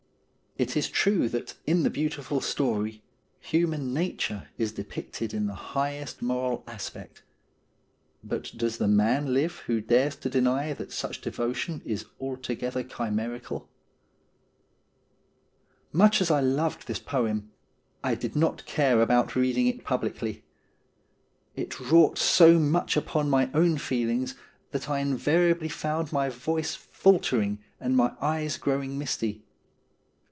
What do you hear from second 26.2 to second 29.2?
voice faltering and my eyes growing